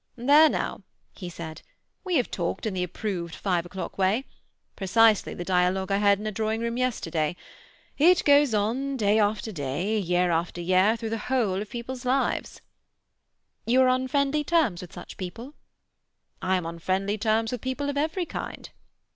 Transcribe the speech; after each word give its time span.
"There 0.15 0.49
now," 0.49 0.81
he 1.13 1.29
said, 1.29 1.61
"we 2.03 2.15
have 2.15 2.31
talked 2.31 2.65
in 2.65 2.73
the 2.73 2.81
approved 2.81 3.35
five 3.35 3.67
o'clock 3.67 3.99
way. 3.99 4.25
Precisely 4.75 5.35
the 5.35 5.45
dialogue 5.45 5.91
I 5.91 5.99
heard 5.99 6.17
in 6.17 6.25
a 6.25 6.31
drawing 6.31 6.59
room 6.61 6.75
yesterday. 6.75 7.35
It 7.99 8.25
goes 8.25 8.55
on 8.55 8.97
day 8.97 9.19
after 9.19 9.51
day, 9.51 9.99
year 9.99 10.31
after 10.31 10.59
year, 10.59 10.97
through 10.97 11.11
the 11.11 11.19
whole 11.29 11.61
of 11.61 11.69
people's 11.69 12.03
lives." 12.03 12.61
"You 13.67 13.81
are 13.81 13.89
on 13.89 14.07
friendly 14.07 14.43
terms 14.43 14.81
with 14.81 14.91
such 14.91 15.17
people?" 15.17 15.53
"I 16.41 16.55
am 16.55 16.65
on 16.65 16.79
friendly 16.79 17.19
terms 17.19 17.51
with 17.51 17.61
people 17.61 17.87
of 17.87 17.95
every 17.95 18.25
kind." 18.25 18.71